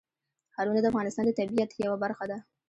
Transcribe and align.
ښارونه 0.53 0.79
د 0.81 0.85
افغانستان 0.91 1.23
د 1.27 1.31
طبیعت 1.39 1.71
یوه 1.83 1.97
برخه 2.03 2.25
ده. 2.31 2.37